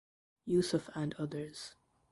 Yusuf 0.47 0.89
and 0.95 1.13
others. 1.19 1.75